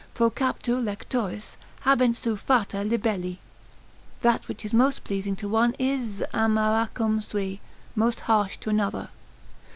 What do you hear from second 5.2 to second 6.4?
to one is